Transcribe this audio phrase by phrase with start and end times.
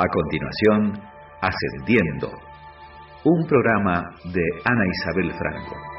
[0.00, 0.92] A continuación,
[1.40, 2.30] Ascendiendo,
[3.24, 5.97] un programa de Ana Isabel Franco.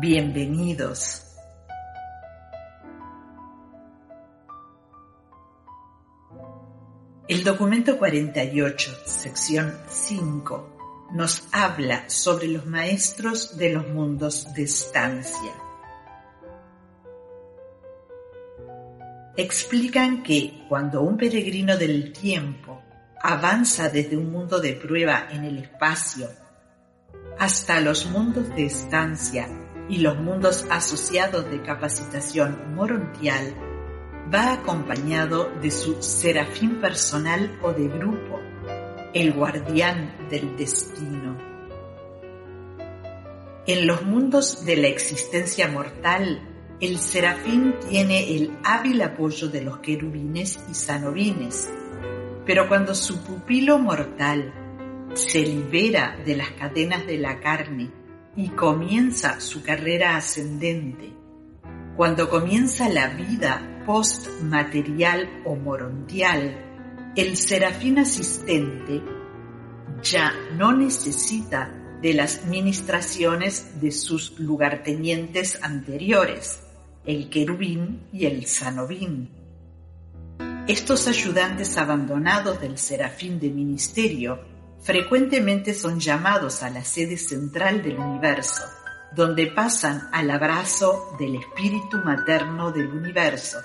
[0.00, 1.24] Bienvenidos.
[7.26, 15.52] El documento 48, sección 5, nos habla sobre los maestros de los mundos de estancia.
[19.36, 22.80] Explican que cuando un peregrino del tiempo
[23.20, 26.28] avanza desde un mundo de prueba en el espacio
[27.36, 29.48] hasta los mundos de estancia
[29.88, 33.54] y los mundos asociados de capacitación morontial,
[34.32, 38.40] va acompañado de su serafín personal o de grupo,
[39.14, 41.36] el guardián del destino.
[43.66, 46.40] En los mundos de la existencia mortal,
[46.80, 51.68] el serafín tiene el hábil apoyo de los querubines y sanobines,
[52.46, 54.54] pero cuando su pupilo mortal
[55.14, 57.90] se libera de las cadenas de la carne
[58.38, 61.12] y comienza su carrera ascendente,
[61.96, 69.02] cuando comienza la vida post-material o morontial, el serafín asistente
[70.04, 76.60] ya no necesita de las ministraciones de sus lugartenientes anteriores,
[77.04, 79.30] el querubín y el sanobín.
[80.68, 87.98] Estos ayudantes abandonados del serafín de ministerio frecuentemente son llamados a la sede central del
[87.98, 88.64] universo,
[89.14, 93.58] donde pasan al abrazo del espíritu materno del universo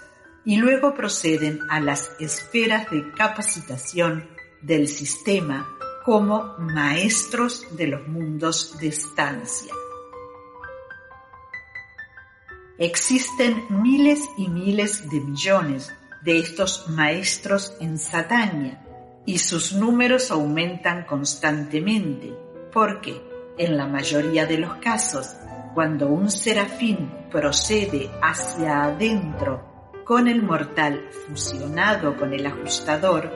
[0.46, 4.30] y luego proceden a las esferas de capacitación
[4.62, 5.68] del sistema
[6.04, 9.74] como maestros de los mundos de estancia.
[12.78, 15.94] Existen miles y miles de millones
[16.24, 18.84] de estos maestros en Satania
[19.26, 22.34] y sus números aumentan constantemente
[22.72, 23.22] porque,
[23.58, 25.36] en la mayoría de los casos,
[25.74, 29.74] cuando un serafín procede hacia adentro
[30.04, 33.32] con el mortal fusionado con el ajustador,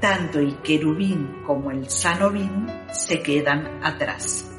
[0.00, 4.50] tanto el querubín como el sanobín se quedan atrás.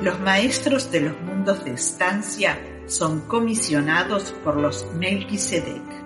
[0.00, 6.05] Los maestros de los mundos de estancia son comisionados por los Melquisedec.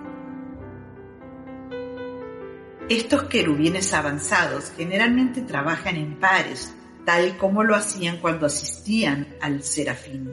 [2.91, 6.73] Estos querubines avanzados generalmente trabajan en pares,
[7.05, 10.29] tal como lo hacían cuando asistían al serafín.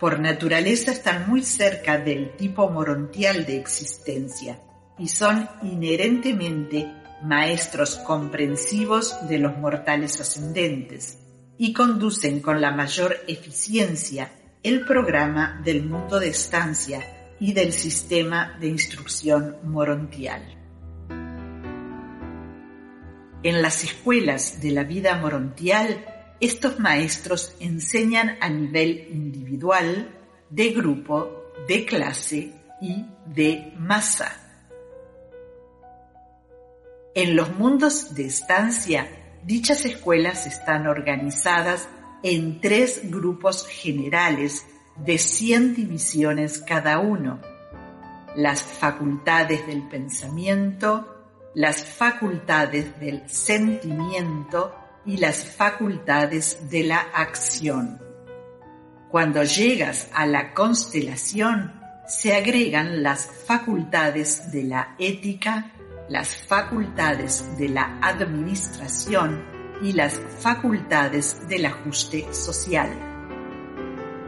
[0.00, 4.58] Por naturaleza están muy cerca del tipo morontial de existencia
[4.98, 11.20] y son inherentemente maestros comprensivos de los mortales ascendentes
[11.58, 14.32] y conducen con la mayor eficiencia
[14.64, 20.42] el programa del mundo de estancia y del sistema de instrucción morontial.
[23.42, 26.04] En las escuelas de la vida morontial,
[26.40, 30.14] estos maestros enseñan a nivel individual,
[30.50, 32.52] de grupo, de clase
[32.82, 34.36] y de masa.
[37.14, 39.08] En los mundos de estancia,
[39.44, 41.88] dichas escuelas están organizadas
[42.22, 44.66] en tres grupos generales
[45.04, 47.40] de 100 divisiones cada uno.
[48.36, 51.20] Las facultades del pensamiento,
[51.54, 54.74] las facultades del sentimiento
[55.04, 58.00] y las facultades de la acción.
[59.10, 65.72] Cuando llegas a la constelación, se agregan las facultades de la ética,
[66.08, 69.44] las facultades de la administración
[69.82, 73.09] y las facultades del ajuste social.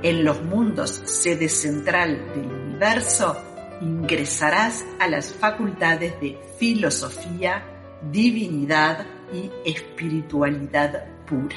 [0.03, 3.37] En los mundos sede central del universo,
[3.81, 7.65] ingresarás a las facultades de filosofía,
[8.11, 11.57] divinidad y espiritualidad pura.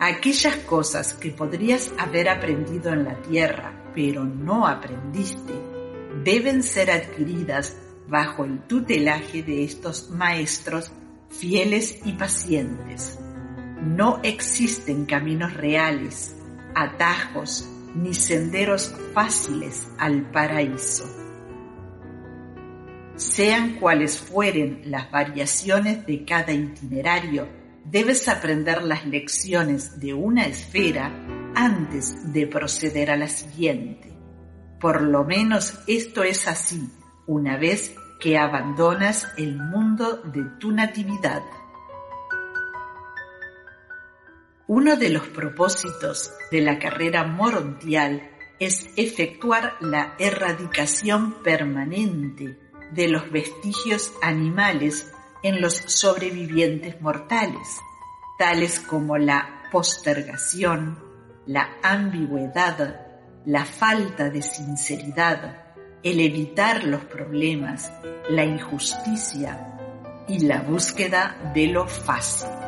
[0.00, 5.52] Aquellas cosas que podrías haber aprendido en la tierra, pero no aprendiste,
[6.24, 7.76] deben ser adquiridas
[8.08, 10.90] bajo el tutelaje de estos maestros
[11.30, 13.20] fieles y pacientes.
[13.82, 16.36] No existen caminos reales,
[16.74, 21.04] atajos ni senderos fáciles al paraíso.
[23.16, 27.48] Sean cuales fueren las variaciones de cada itinerario,
[27.84, 31.12] debes aprender las lecciones de una esfera
[31.56, 34.12] antes de proceder a la siguiente.
[34.80, 36.88] Por lo menos esto es así
[37.26, 41.42] una vez que abandonas el mundo de tu natividad.
[44.74, 52.58] Uno de los propósitos de la carrera morontial es efectuar la erradicación permanente
[52.90, 57.68] de los vestigios animales en los sobrevivientes mortales,
[58.38, 60.98] tales como la postergación,
[61.44, 63.08] la ambigüedad,
[63.44, 67.92] la falta de sinceridad, el evitar los problemas,
[68.30, 69.76] la injusticia
[70.26, 72.61] y la búsqueda de lo fácil.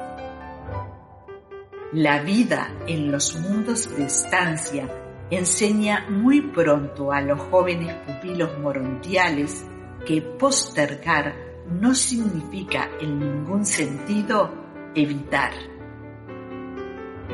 [1.95, 4.89] La vida en los mundos de estancia
[5.31, 9.65] enseña muy pronto a los jóvenes pupilos morontiales
[10.05, 11.37] que postergar
[11.71, 14.53] no significa en ningún sentido
[14.97, 15.53] evitar.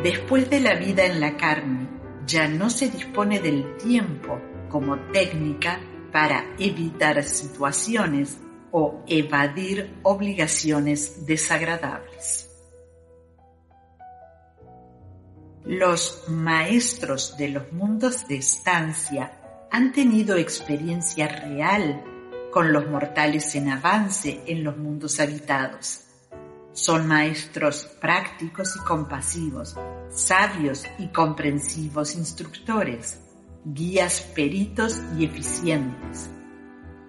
[0.02, 1.88] Después de la vida en la carne,
[2.26, 5.80] ya no se dispone del tiempo como técnica
[6.12, 8.36] para evitar situaciones
[8.72, 12.49] o evadir obligaciones desagradables.
[15.64, 22.02] Los maestros de los mundos de estancia han tenido experiencia real
[22.50, 26.04] con los mortales en avance en los mundos habitados.
[26.72, 29.76] Son maestros prácticos y compasivos,
[30.08, 33.20] sabios y comprensivos instructores
[33.62, 36.30] guías peritos y eficientes.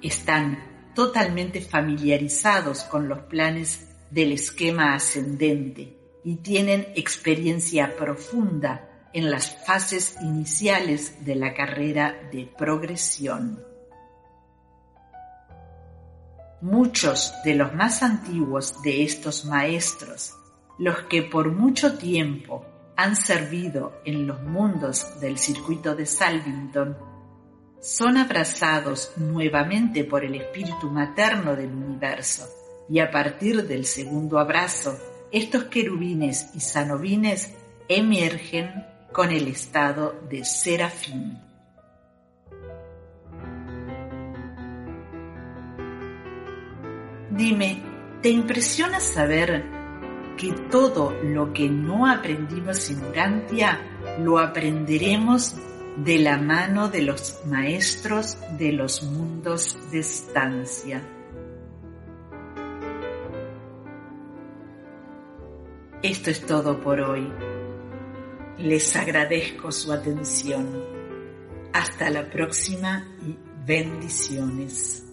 [0.02, 9.66] Están totalmente familiarizados con los planes del esquema ascendente y tienen experiencia profunda en las
[9.66, 13.64] fases iniciales de la carrera de progresión.
[16.62, 20.34] Muchos de los más antiguos de estos maestros,
[20.78, 22.66] los que por mucho tiempo
[22.96, 26.98] han servido en los mundos del circuito de Salvington
[27.82, 32.48] son abrazados nuevamente por el espíritu materno del universo
[32.88, 34.96] y a partir del segundo abrazo,
[35.32, 37.54] estos querubines y sanobines
[37.88, 41.40] emergen con el estado de serafín.
[47.30, 47.82] Dime,
[48.22, 49.64] ¿te impresiona saber
[50.38, 53.80] que todo lo que no aprendimos en Urantia
[54.20, 55.56] lo aprenderemos
[55.98, 61.02] de la mano de los maestros de los mundos de estancia.
[66.04, 67.32] Esto es todo por hoy.
[68.58, 70.84] Les agradezco su atención.
[71.74, 75.11] Hasta la próxima y bendiciones.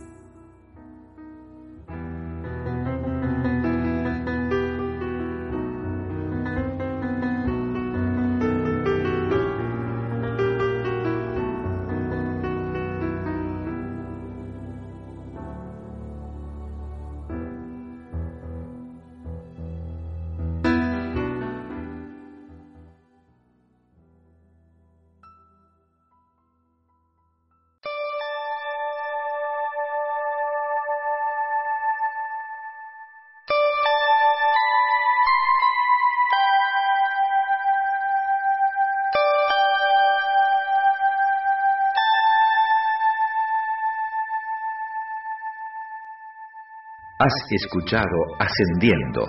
[47.21, 48.07] Has escuchado
[48.39, 49.27] Ascendiendo,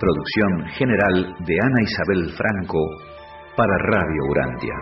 [0.00, 2.80] producción general de Ana Isabel Franco
[3.56, 4.74] para Radio Urantia.